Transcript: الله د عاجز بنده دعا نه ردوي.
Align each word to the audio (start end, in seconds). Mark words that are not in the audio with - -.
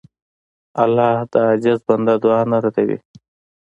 الله 0.83 1.13
د 1.31 1.33
عاجز 1.47 1.79
بنده 1.87 2.15
دعا 2.23 2.41
نه 2.51 2.57
ردوي. 2.63 2.97